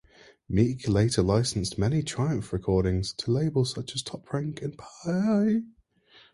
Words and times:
Meek 0.49 0.87
later 0.87 1.21
licensed 1.21 1.77
many 1.77 2.01
Triumph 2.01 2.51
recordings 2.51 3.13
to 3.13 3.29
labels 3.29 3.75
such 3.75 3.93
as 3.93 4.01
Top 4.01 4.33
Rank 4.33 4.59
and 4.63 4.75
Pye. 4.75 5.61